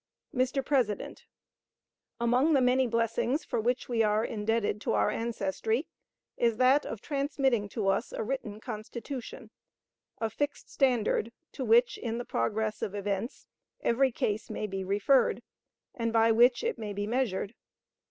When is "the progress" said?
12.17-12.81